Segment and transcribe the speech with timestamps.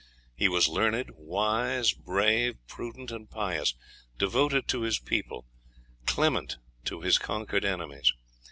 [0.35, 3.75] He was learned, wise, brave, prudent, and pious;
[4.17, 5.45] devoted to his people,
[6.07, 8.11] clement to his conquered enemies.